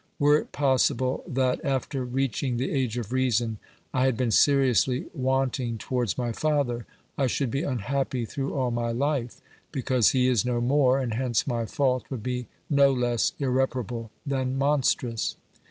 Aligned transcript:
Were 0.17 0.39
it 0.39 0.51
possible 0.51 1.23
that, 1.27 1.63
after 1.63 2.03
reach 2.03 2.41
ing 2.41 2.57
the 2.57 2.71
age 2.71 2.97
of 2.97 3.11
reason, 3.13 3.59
I 3.93 4.05
had 4.05 4.17
been 4.17 4.31
seriously 4.31 5.05
wanting 5.13 5.77
towards 5.77 6.17
my 6.17 6.31
father, 6.31 6.87
I 7.19 7.27
should 7.27 7.51
be 7.51 7.61
unhappy 7.61 8.25
through 8.25 8.55
all 8.55 8.71
my 8.71 8.91
life, 8.91 9.41
because 9.71 10.09
he 10.09 10.27
is 10.27 10.43
no 10.43 10.59
more, 10.59 10.97
and 10.97 11.13
hence 11.13 11.45
my 11.45 11.67
fault 11.67 12.05
would 12.09 12.23
be 12.23 12.47
no 12.67 12.91
less 12.91 13.33
irre 13.39 13.67
parable 13.69 14.09
than 14.25 14.57
monstrous. 14.57 15.35